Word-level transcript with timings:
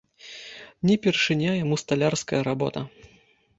Не 0.91 0.95
першыня 1.03 1.53
яму 1.63 1.79
сталярская 1.83 2.43
работа. 2.51 2.79